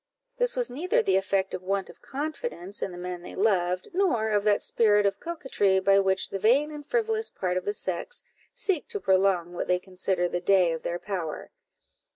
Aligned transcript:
This 0.39 0.55
was 0.55 0.71
neither 0.71 1.03
the 1.03 1.15
effect 1.15 1.53
of 1.53 1.61
want 1.61 1.87
of 1.87 2.01
confidence 2.01 2.81
in 2.81 2.91
the 2.91 2.97
men 2.97 3.21
they 3.21 3.35
loved, 3.35 3.89
nor 3.93 4.31
of 4.31 4.43
that 4.45 4.63
spirit 4.63 5.05
of 5.05 5.19
coquetry 5.19 5.79
by 5.79 5.99
which 5.99 6.31
the 6.31 6.39
vain 6.39 6.71
and 6.71 6.83
frivolous 6.83 7.29
part 7.29 7.55
of 7.55 7.65
the 7.65 7.73
sex 7.75 8.23
seek 8.51 8.87
to 8.87 8.99
prolong 8.99 9.53
what 9.53 9.67
they 9.67 9.77
consider 9.77 10.27
the 10.27 10.41
day 10.41 10.71
of 10.73 10.81
their 10.81 10.97
power. 10.97 11.51